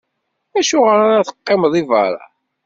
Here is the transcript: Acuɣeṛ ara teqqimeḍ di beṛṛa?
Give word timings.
Acuɣeṛ 0.59 0.99
ara 1.07 1.27
teqqimeḍ 1.27 1.71
di 1.73 1.83
beṛṛa? 1.89 2.23